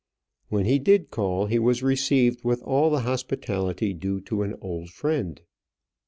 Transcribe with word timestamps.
When 0.49 0.65
he 0.65 0.79
did 0.79 1.11
call, 1.11 1.45
he 1.45 1.59
was 1.59 1.83
received 1.83 2.43
with 2.43 2.63
all 2.63 2.89
the 2.89 3.01
hospitality 3.01 3.93
due 3.93 4.19
to 4.21 4.41
an 4.41 4.55
old 4.59 4.89
friend. 4.89 5.39